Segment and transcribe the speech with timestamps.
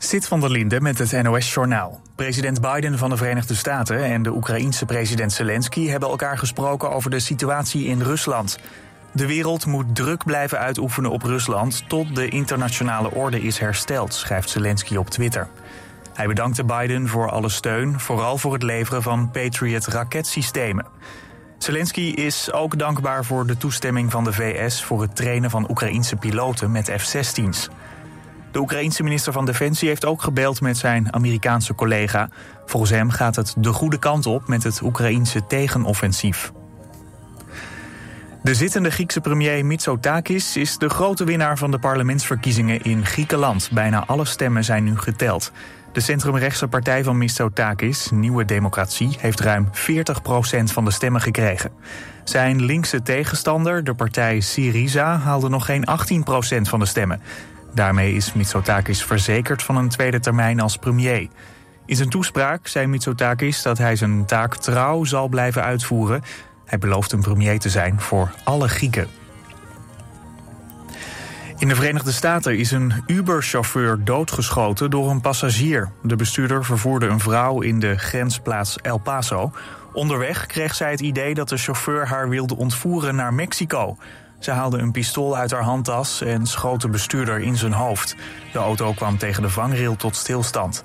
[0.00, 2.00] Sit van der Linde met het NOS-journaal.
[2.14, 7.10] President Biden van de Verenigde Staten en de Oekraïense president Zelensky hebben elkaar gesproken over
[7.10, 8.58] de situatie in Rusland.
[9.12, 14.50] De wereld moet druk blijven uitoefenen op Rusland tot de internationale orde is hersteld, schrijft
[14.50, 15.48] Zelensky op Twitter.
[16.14, 20.86] Hij bedankte Biden voor alle steun, vooral voor het leveren van Patriot raketsystemen.
[21.58, 26.16] Zelensky is ook dankbaar voor de toestemming van de VS voor het trainen van Oekraïense
[26.16, 27.68] piloten met F-16's.
[28.58, 32.28] De Oekraïense minister van Defensie heeft ook gebeld met zijn Amerikaanse collega.
[32.66, 36.52] Volgens hem gaat het de goede kant op met het Oekraïense tegenoffensief.
[38.42, 43.70] De zittende Griekse premier Mitsotakis is de grote winnaar van de parlementsverkiezingen in Griekenland.
[43.72, 45.52] Bijna alle stemmen zijn nu geteld.
[45.92, 49.72] De centrumrechtse partij van Mitsotakis, Nieuwe Democratie, heeft ruim 40%
[50.64, 51.70] van de stemmen gekregen.
[52.24, 55.84] Zijn linkse tegenstander, de partij Syriza, haalde nog geen
[56.58, 57.20] 18% van de stemmen.
[57.74, 61.28] Daarmee is Mitsotakis verzekerd van een tweede termijn als premier.
[61.86, 66.22] In zijn toespraak zei Mitsotakis dat hij zijn taak trouw zal blijven uitvoeren.
[66.64, 69.08] Hij belooft een premier te zijn voor alle Grieken.
[71.58, 75.90] In de Verenigde Staten is een Uber-chauffeur doodgeschoten door een passagier.
[76.02, 79.52] De bestuurder vervoerde een vrouw in de grensplaats El Paso.
[79.92, 83.96] Onderweg kreeg zij het idee dat de chauffeur haar wilde ontvoeren naar Mexico.
[84.38, 88.16] Ze haalde een pistool uit haar handtas en schoot de bestuurder in zijn hoofd.
[88.52, 90.82] De auto kwam tegen de vangrail tot stilstand.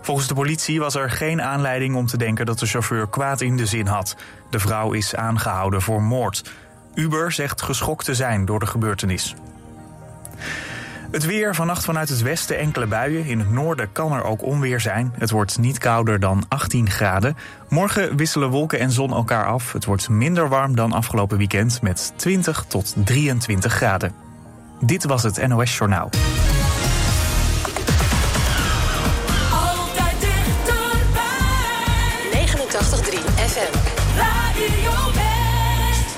[0.00, 3.56] Volgens de politie was er geen aanleiding om te denken dat de chauffeur kwaad in
[3.56, 4.16] de zin had.
[4.50, 6.50] De vrouw is aangehouden voor moord.
[6.94, 9.34] Uber zegt geschokt te zijn door de gebeurtenis.
[11.10, 13.24] Het weer vannacht vanuit het westen enkele buien.
[13.24, 15.12] In het noorden kan er ook onweer zijn.
[15.18, 17.36] Het wordt niet kouder dan 18 graden.
[17.68, 19.72] Morgen wisselen wolken en zon elkaar af.
[19.72, 24.12] Het wordt minder warm dan afgelopen weekend met 20 tot 23 graden.
[24.80, 26.10] Dit was het NOS Journaal.
[29.52, 31.18] Altijd dichterbij.
[32.46, 33.72] 89.3 FM.
[34.16, 36.16] Radio West.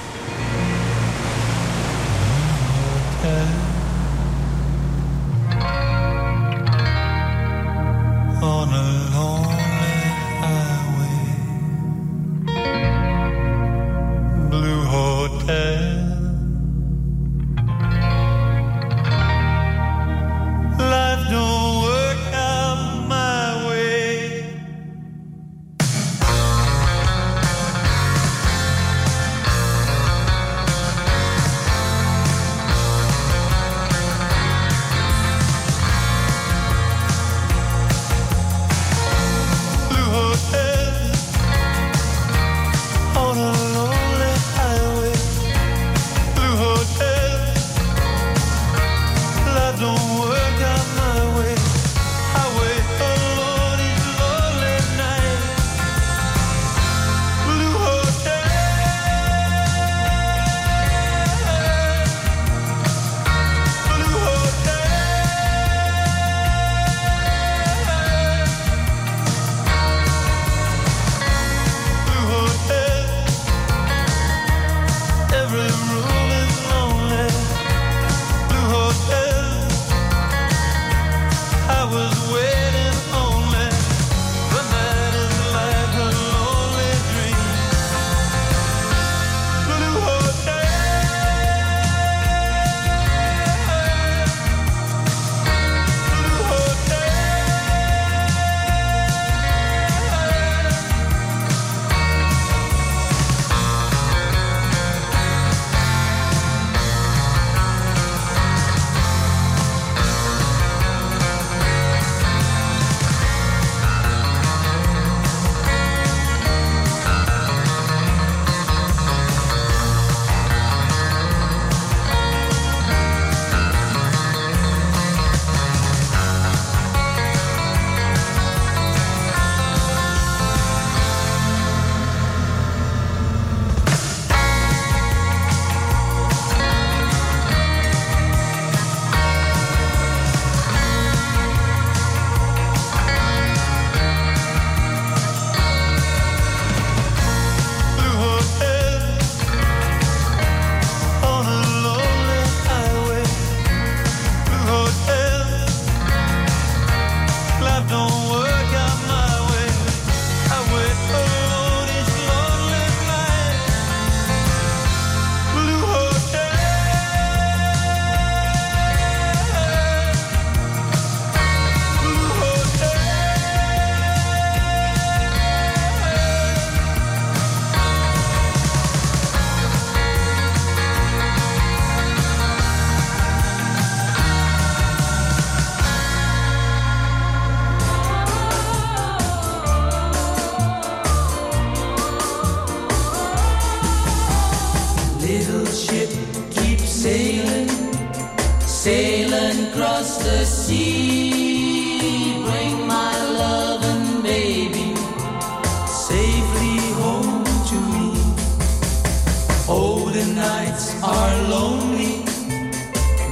[209.73, 212.25] Oh, the nights are lonely.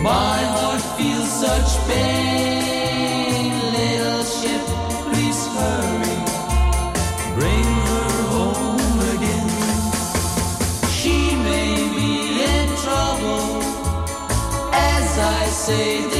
[0.00, 3.50] My heart feels such pain.
[3.78, 4.62] Little ship,
[5.10, 6.18] please hurry.
[7.34, 9.48] Bring her home again.
[10.98, 12.12] She may be
[12.54, 13.60] in trouble
[14.72, 16.17] as I say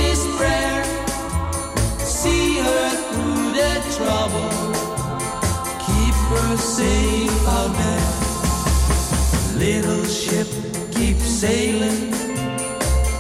[11.40, 12.12] sailing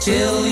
[0.00, 0.47] till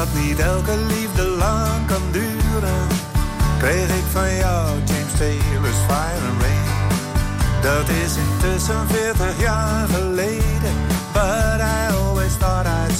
[0.00, 2.86] Omdat niet elke liefde lang kan duren,
[3.58, 6.68] kreeg ik van jou James Taylor's Fire and Rain.
[7.62, 10.49] Dat is intussen 40 jaar geleden,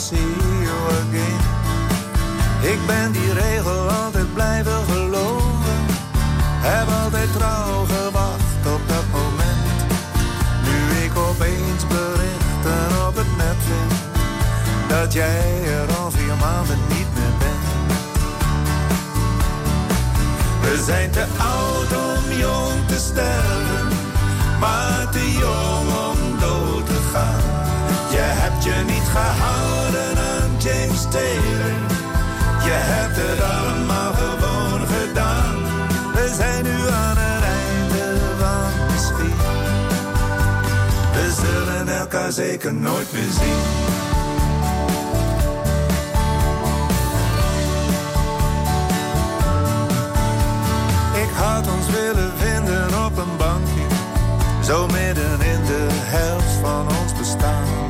[0.00, 0.32] see
[0.66, 1.40] you again.
[2.72, 5.80] Ik ben die regel altijd blijven geloven,
[6.68, 9.78] heb altijd trouw gewacht op dat moment.
[10.66, 13.92] Nu ik opeens berichten op het net vind
[14.88, 17.68] dat jij er al vier maanden niet meer bent.
[20.60, 23.49] We zijn te oud om jong te sterven,
[42.32, 43.60] zeker nooit meer zien.
[51.22, 53.86] Ik had ons willen vinden op een bankje,
[54.64, 57.88] zo midden in de helft van ons bestaan.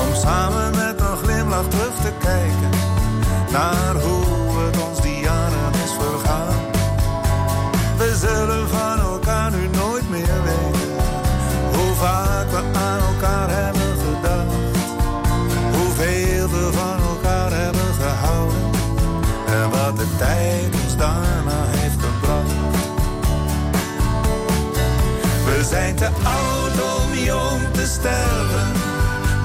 [0.00, 2.70] Om samen met een glimlach terug te kijken
[3.52, 4.23] naar hoe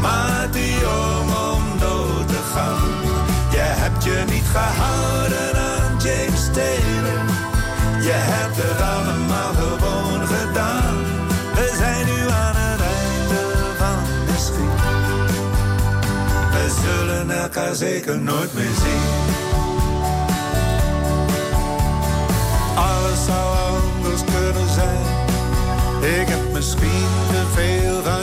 [0.01, 2.91] maar te jong om dood te gaan.
[3.51, 7.23] Je hebt je niet gehouden aan James Taylor,
[8.01, 10.95] je hebt het allemaal gewoon gedaan.
[11.53, 13.43] We zijn nu aan het einde
[13.77, 14.81] van de schiet.
[16.51, 19.37] We zullen elkaar zeker nooit meer zien.
[22.75, 25.19] Alles zou anders kunnen zijn.
[26.01, 28.18] Ik heb misschien te veel van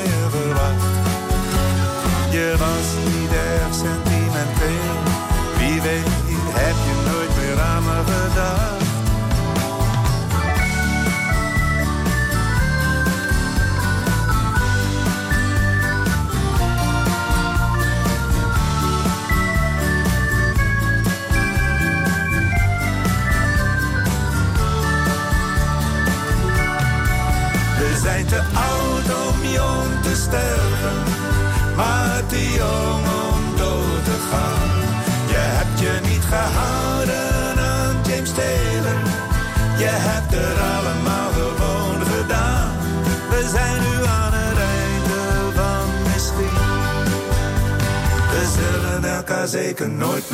[49.76, 50.30] zeker nooit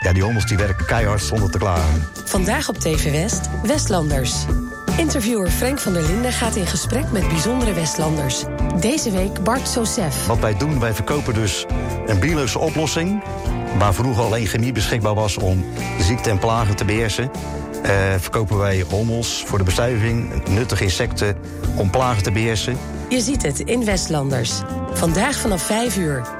[0.00, 2.06] Ja, die hommels die werken keihard zonder te klagen.
[2.24, 4.34] Vandaag op TV West, Westlanders.
[4.96, 8.44] Interviewer Frank van der Linden gaat in gesprek met bijzondere Westlanders.
[8.80, 10.26] Deze week Bart Sosef.
[10.26, 11.66] Wat wij doen, wij verkopen dus
[12.06, 13.22] een biologische oplossing...
[13.78, 15.64] waar vroeger alleen chemie beschikbaar was om
[16.00, 17.30] ziekte en plagen te beheersen...
[17.82, 21.36] Eh, verkopen wij hommels voor de bestuiving, nuttige insecten
[21.76, 22.78] om plagen te beheersen.
[23.08, 24.52] Je ziet het in Westlanders.
[24.92, 26.39] Vandaag vanaf 5 uur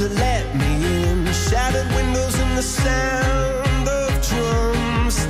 [0.00, 1.26] that let me in.
[1.32, 5.26] Shattered windows and the sound of drums.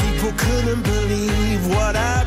[0.00, 2.25] People couldn't believe what I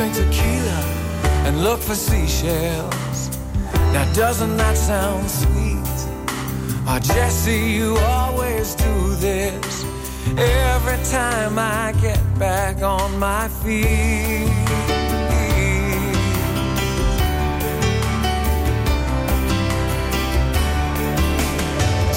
[0.00, 0.80] drink tequila
[1.44, 3.28] and look for seashells.
[3.92, 5.98] Now, doesn't that sound sweet?
[6.86, 9.84] Ah, oh, Jesse, you always do this
[10.38, 14.48] every time I get back on my feet.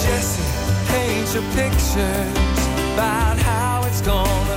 [0.03, 0.47] Jesse,
[0.87, 2.61] paint your pictures
[2.93, 4.52] about how it's gonna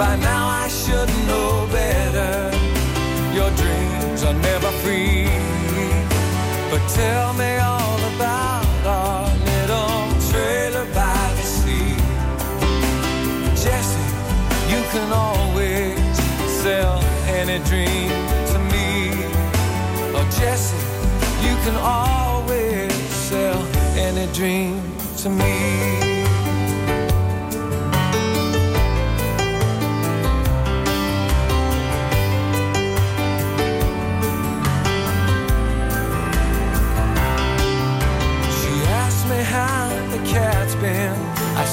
[0.00, 2.50] by now I should know better.
[3.34, 5.28] Your dreams are never free.
[6.70, 11.96] But tell me all about our little trailer by the sea.
[13.62, 14.08] Jesse,
[14.72, 16.00] you can always
[16.62, 16.96] sell
[17.38, 18.08] any dream
[18.52, 19.10] to me.
[20.16, 20.80] Oh, Jesse,
[21.46, 22.90] you can always
[23.28, 23.60] sell
[23.98, 24.80] any dream
[25.18, 26.09] to me.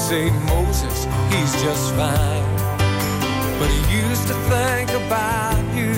[0.08, 2.48] Say Moses, he's just fine.
[3.58, 5.96] But he used to think about you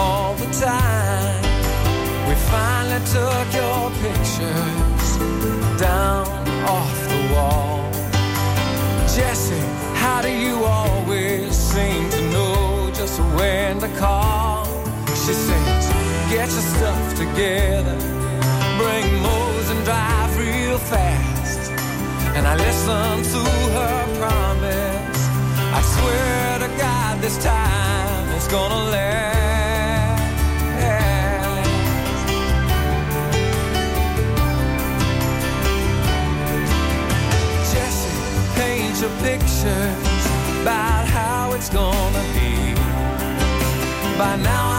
[0.00, 1.42] all the time.
[2.26, 5.08] We finally took your pictures
[5.78, 6.24] down
[6.76, 7.92] off the wall.
[9.14, 9.66] Jesse,
[10.02, 14.64] how do you always seem to know just when to call?
[15.22, 15.84] She says,
[16.30, 17.98] get your stuff together,
[18.80, 21.29] bring Moses and drive real fast.
[22.40, 23.42] And I listened to
[23.76, 25.20] her promise.
[25.78, 30.22] I swear to God, this time it's gonna last.
[37.70, 38.10] Jesse,
[38.58, 40.24] paint your pictures
[40.62, 42.74] about how it's gonna be.
[44.16, 44.69] By now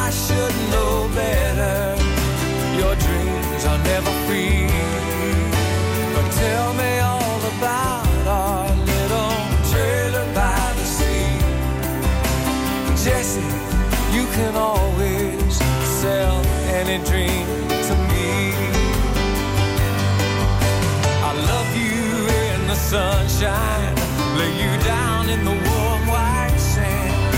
[22.92, 23.96] sunshine,
[24.38, 27.36] lay you down in the warm white sand.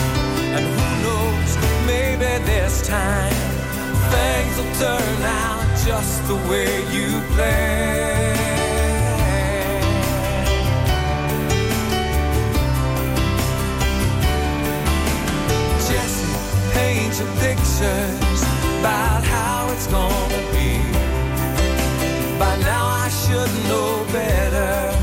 [0.55, 1.51] And who knows,
[1.85, 3.35] maybe this time
[4.09, 8.39] things will turn out just the way you planned.
[15.87, 16.33] Jesse,
[16.73, 18.41] paint your pictures
[18.79, 20.81] about how it's gonna be.
[22.39, 25.02] By now I should know better.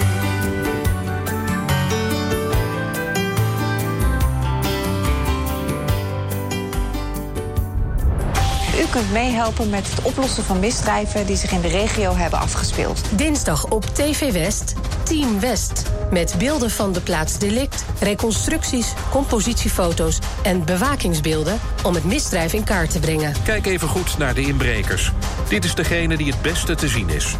[8.91, 13.01] Kunt meehelpen met het oplossen van misdrijven die zich in de regio hebben afgespeeld.
[13.11, 14.73] Dinsdag op TV West,
[15.03, 15.83] Team West.
[16.11, 22.91] Met beelden van de plaats delict, reconstructies, compositiefoto's en bewakingsbeelden om het misdrijf in kaart
[22.91, 23.33] te brengen.
[23.43, 25.11] Kijk even goed naar de inbrekers.
[25.51, 27.35] Dit is degene die het beste te zien is.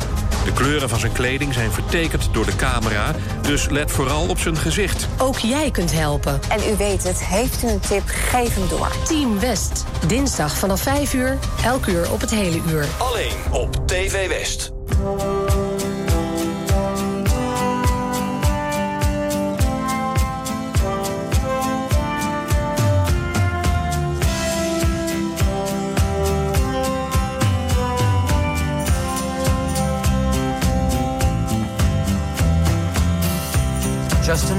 [0.45, 4.57] De kleuren van zijn kleding zijn vertekend door de camera, dus let vooral op zijn
[4.57, 5.07] gezicht.
[5.17, 6.39] Ook jij kunt helpen.
[6.49, 8.91] En u weet het, heeft u een tip, geef hem door.
[9.07, 12.85] Team West, dinsdag vanaf 5 uur, elk uur op het hele uur.
[12.97, 14.71] Alleen op TV West.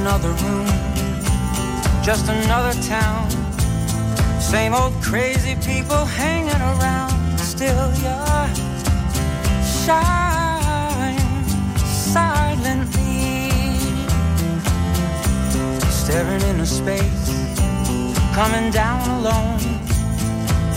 [0.02, 0.66] Another room,
[2.02, 3.30] just another town.
[4.40, 7.38] Same old crazy people hanging around.
[7.38, 8.48] Still, you're
[9.84, 11.18] shine
[11.86, 13.48] silently,
[15.88, 17.28] staring into space,
[18.34, 19.60] coming down alone.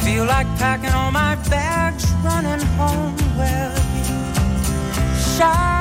[0.03, 3.15] Feel like packing all my bags, running home.
[3.39, 3.73] Well,
[4.07, 5.74] you shine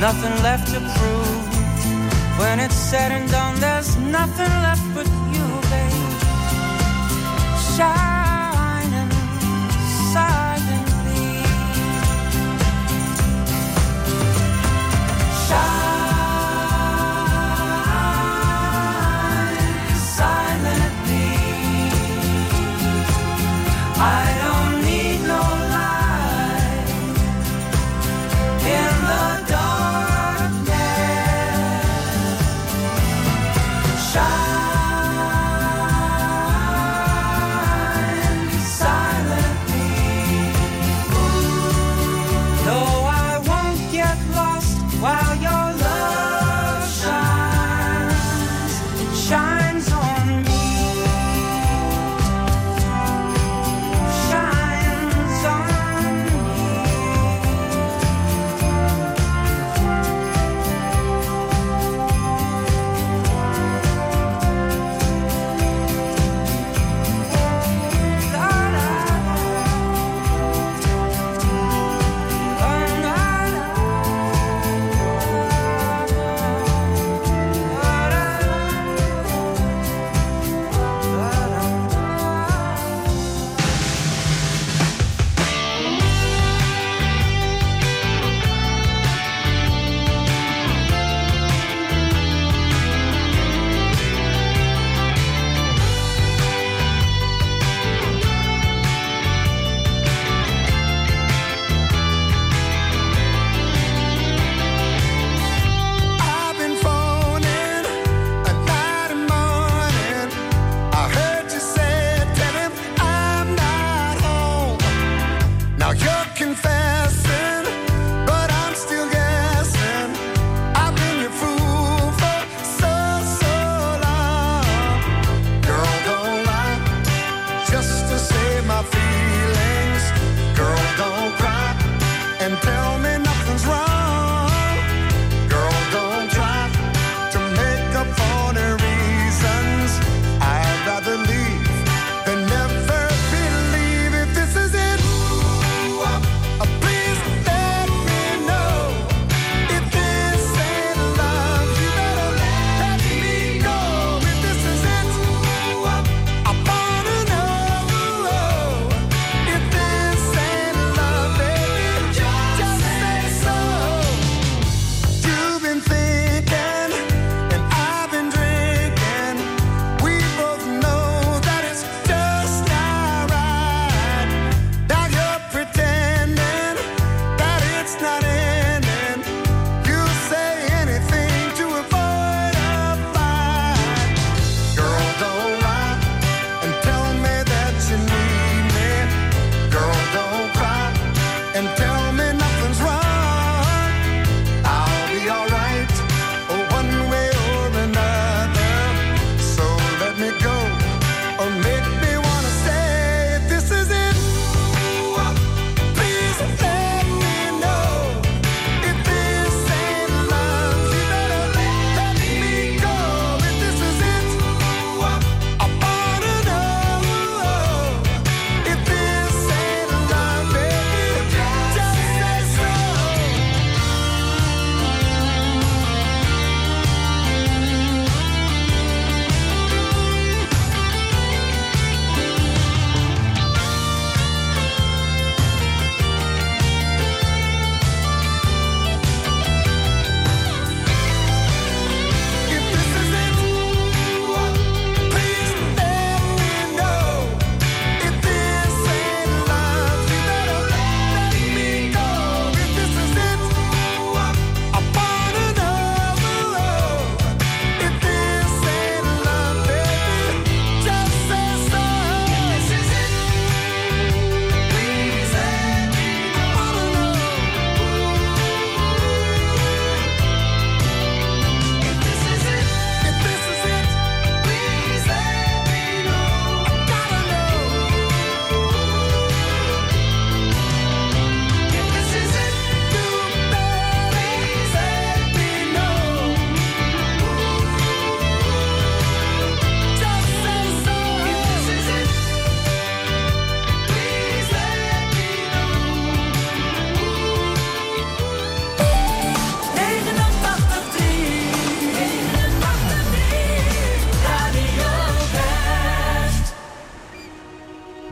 [0.00, 2.38] Nothing left to prove.
[2.38, 6.12] When it's said and done, there's nothing left but you, babe.
[7.76, 8.07] Shining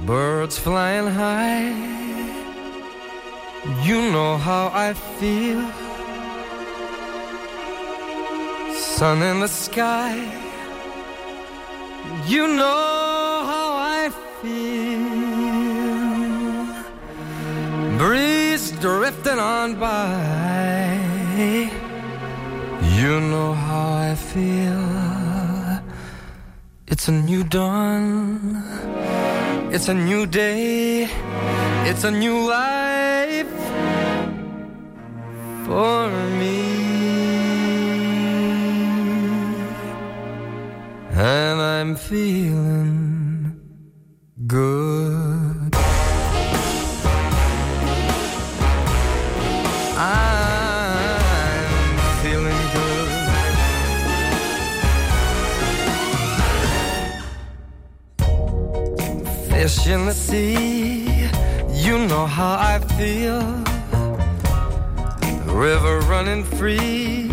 [0.06, 1.74] birds flying high.
[3.82, 5.62] You know how I feel.
[8.96, 10.14] Sun in the sky.
[12.26, 15.06] You know how I feel.
[17.98, 21.00] Breeze drifting on by.
[23.00, 24.86] You know how I feel.
[26.86, 28.95] It's a new dawn.
[29.74, 31.08] It's a new day.
[31.88, 33.50] It's a new life
[35.66, 36.08] for
[36.38, 36.62] me.
[41.12, 43.05] And I'm feeling
[59.96, 61.28] in the sea,
[61.86, 63.40] you know how I feel.
[65.66, 67.30] River running free,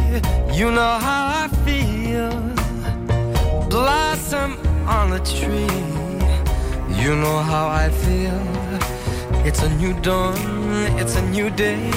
[0.60, 2.32] you know how I feel.
[3.70, 4.52] Blossom
[4.98, 5.82] on a tree,
[7.02, 8.42] you know how I feel.
[9.48, 10.38] It's a new dawn,
[11.02, 11.90] it's a new day,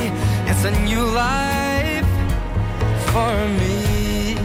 [0.51, 2.11] it's a new life
[3.11, 4.37] for me.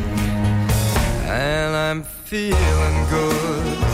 [1.45, 3.90] And I'm feeling good.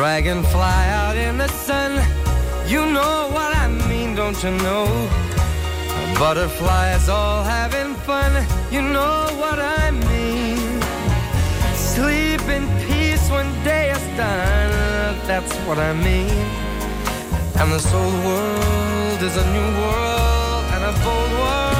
[0.00, 1.92] Dragonfly out in the sun.
[2.66, 4.86] You know what I mean, don't you know?
[6.18, 8.32] Butterflies all having fun.
[8.72, 10.80] You know what I mean.
[11.74, 14.72] Sleep in peace when day is done.
[15.26, 16.46] That's what I mean.
[17.60, 21.79] And this old world is a new world and a bold world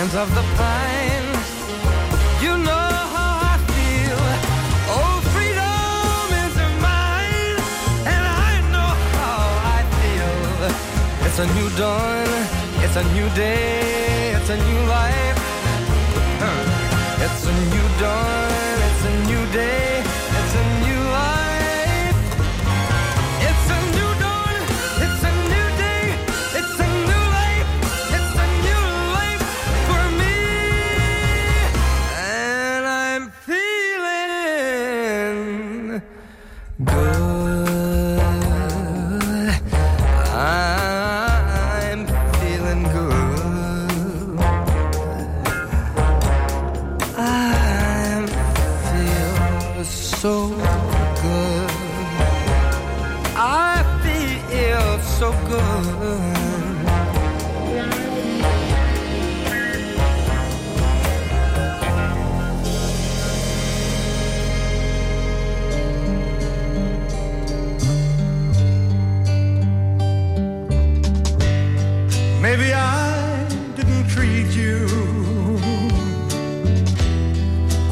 [0.00, 1.30] Scent of the pine,
[2.40, 4.20] you know how I feel.
[4.96, 6.54] Oh, freedom is
[6.88, 7.58] mine,
[8.12, 9.42] and I know how
[9.76, 10.36] I feel.
[11.26, 12.28] It's a new dawn,
[12.84, 15.38] it's a new day, it's a new life.
[17.24, 18.59] It's a new dawn,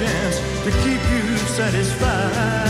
[0.00, 2.69] chance to keep you satisfied.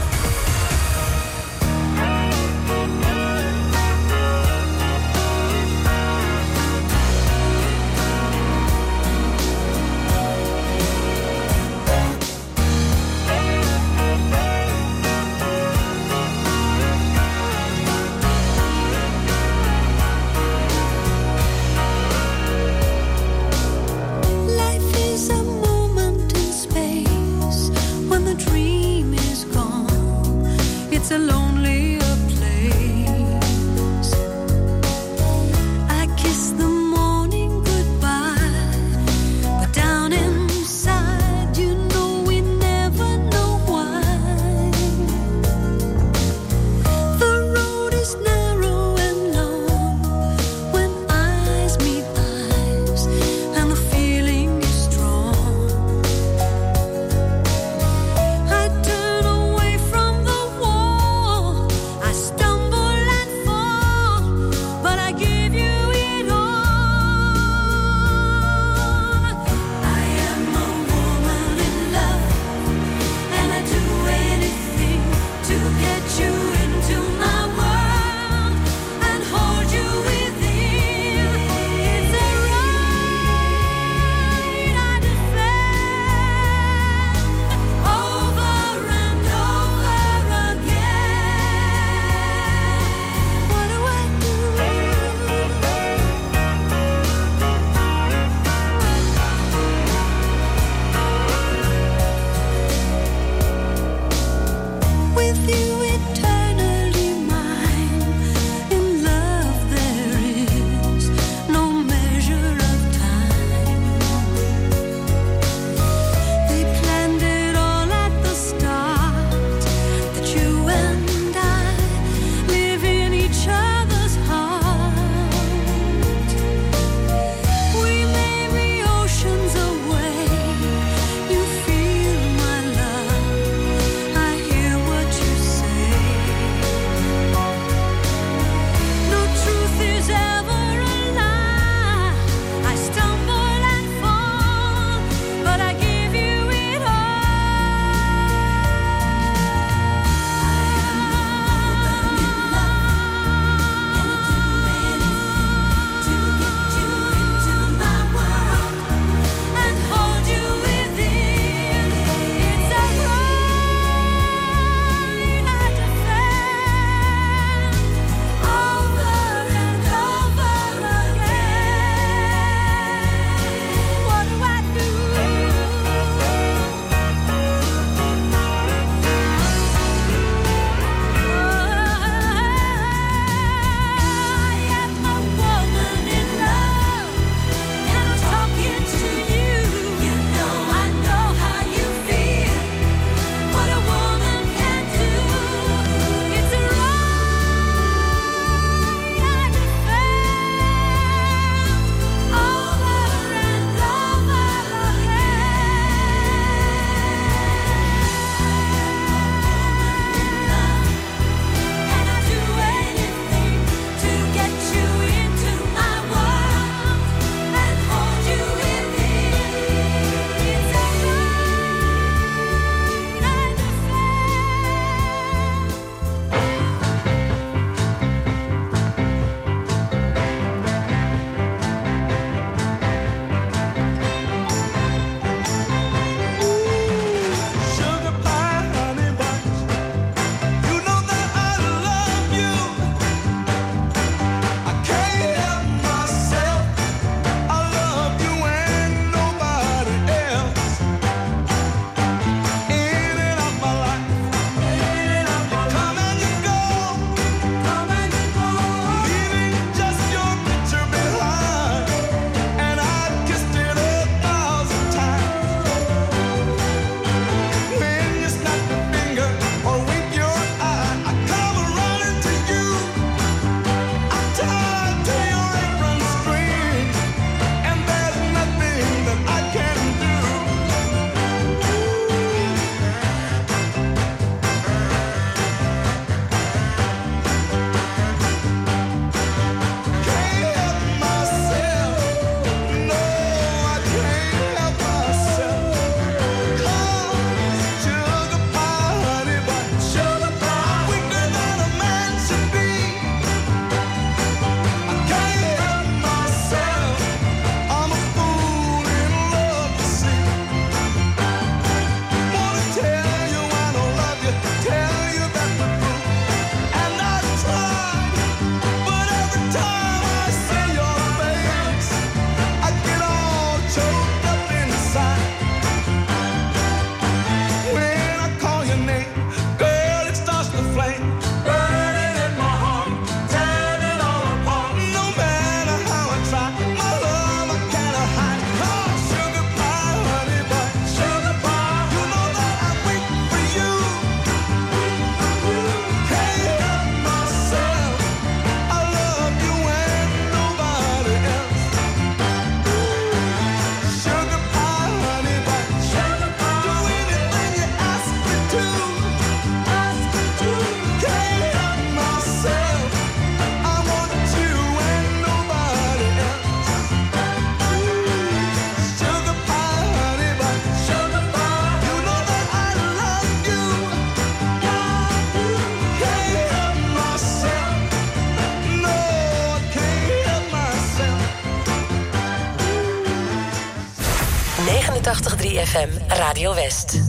[385.71, 386.99] ZFM Radio West.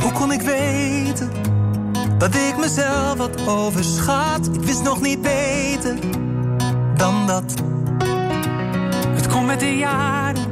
[0.00, 1.30] Hoe kon ik weten
[2.18, 4.50] dat ik mezelf had overschat?
[4.52, 5.96] Ik wist nog niet beter
[6.96, 7.54] dan dat.
[9.14, 10.44] Het komt met de jaren.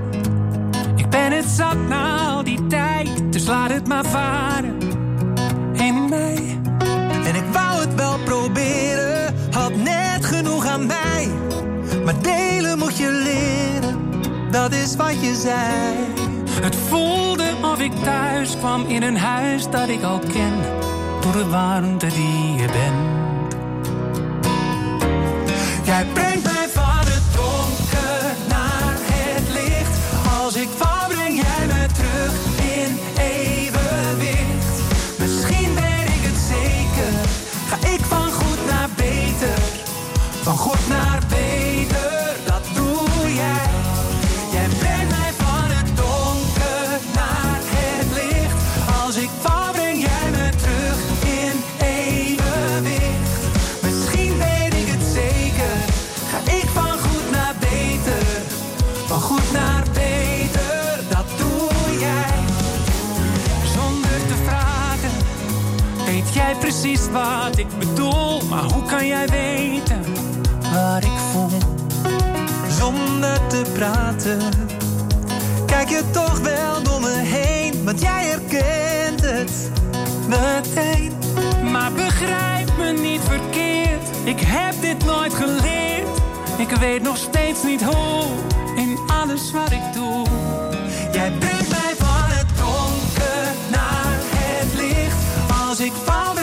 [0.96, 4.71] Ik ben het zat na al die tijd, dus laat het maar varen
[14.52, 15.94] dat is wat je zei.
[16.50, 20.52] Het voelde of ik thuis kwam in een huis dat ik al ken,
[21.20, 23.20] door de warmte die je bent.
[25.84, 26.06] Jij
[67.12, 70.04] wat ik bedoel, maar hoe kan jij weten
[70.72, 71.58] wat ik voel?
[72.78, 74.40] Zonder te praten,
[75.66, 79.70] kijk je toch wel door me heen, want jij herkent het
[80.28, 81.12] meteen.
[81.72, 86.20] Maar begrijp me niet verkeerd, ik heb dit nooit geleerd.
[86.56, 88.24] Ik weet nog steeds niet hoe
[88.76, 90.26] in alles wat ik doe.
[91.12, 95.16] Jij brengt mij van het donker naar het licht
[95.68, 96.41] als ik val.